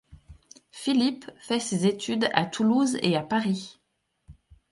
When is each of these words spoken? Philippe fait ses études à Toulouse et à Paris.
Philippe 0.71 1.29
fait 1.37 1.59
ses 1.59 1.85
études 1.85 2.27
à 2.33 2.47
Toulouse 2.47 2.97
et 3.03 3.15
à 3.15 3.21
Paris. 3.21 3.79